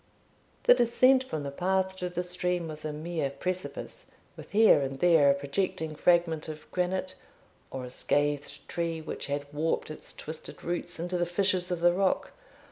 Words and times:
The 0.63 0.73
descent 0.73 1.23
from 1.23 1.43
the 1.43 1.51
path 1.51 1.95
to 1.97 2.09
the 2.09 2.23
stream 2.23 2.67
was 2.69 2.83
a 2.83 2.91
mere 2.91 3.29
precipice, 3.29 4.07
with 4.35 4.49
here 4.49 4.81
and 4.81 4.97
there 4.99 5.29
a 5.29 5.35
projecting 5.35 5.93
fragment 5.95 6.47
of 6.49 6.65
granite, 6.71 7.13
or 7.69 7.85
a 7.85 7.91
scathed 7.91 8.67
tree, 8.67 8.99
which 8.99 9.27
had 9.27 9.45
warped 9.53 9.91
its 9.91 10.11
twisted 10.11 10.63
roots 10.63 10.99
into 10.99 11.19
the 11.19 11.27
fissures 11.27 11.69
of 11.69 11.81
the 11.81 11.93
rock. 11.93 12.31